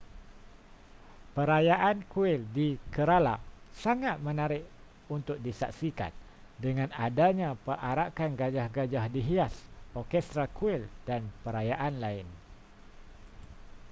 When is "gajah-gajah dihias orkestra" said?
8.41-10.45